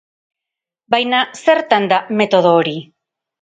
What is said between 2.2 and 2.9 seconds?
metodo hori?